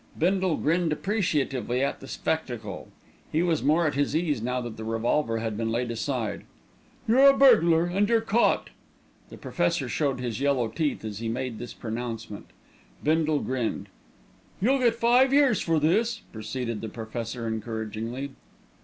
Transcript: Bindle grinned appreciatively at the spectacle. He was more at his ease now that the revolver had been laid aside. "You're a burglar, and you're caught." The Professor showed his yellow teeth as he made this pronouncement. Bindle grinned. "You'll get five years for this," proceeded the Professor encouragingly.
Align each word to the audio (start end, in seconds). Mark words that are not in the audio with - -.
Bindle 0.17 0.57
grinned 0.57 0.91
appreciatively 0.91 1.83
at 1.83 1.99
the 1.99 2.07
spectacle. 2.07 2.87
He 3.31 3.43
was 3.43 3.61
more 3.61 3.85
at 3.85 3.93
his 3.93 4.15
ease 4.15 4.41
now 4.41 4.59
that 4.61 4.75
the 4.75 4.83
revolver 4.83 5.37
had 5.37 5.55
been 5.55 5.69
laid 5.69 5.91
aside. 5.91 6.43
"You're 7.07 7.27
a 7.29 7.37
burglar, 7.37 7.85
and 7.85 8.09
you're 8.09 8.19
caught." 8.19 8.71
The 9.29 9.37
Professor 9.37 9.87
showed 9.87 10.19
his 10.19 10.41
yellow 10.41 10.69
teeth 10.69 11.05
as 11.05 11.19
he 11.19 11.29
made 11.29 11.59
this 11.59 11.75
pronouncement. 11.75 12.47
Bindle 13.03 13.41
grinned. 13.41 13.89
"You'll 14.59 14.79
get 14.79 14.95
five 14.95 15.31
years 15.31 15.61
for 15.61 15.79
this," 15.79 16.21
proceeded 16.33 16.81
the 16.81 16.89
Professor 16.89 17.45
encouragingly. 17.47 18.31